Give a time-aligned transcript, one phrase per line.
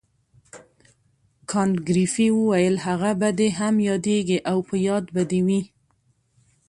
[1.49, 5.61] کانت ګریفي وویل هغه به دې هم یادیږي او په یاد به دې وي.